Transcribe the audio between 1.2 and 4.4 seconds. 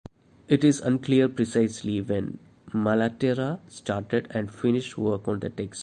precisely when Malaterra started